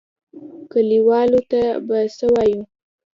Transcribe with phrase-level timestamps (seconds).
[0.71, 2.61] کليوالو ته به څه وايو؟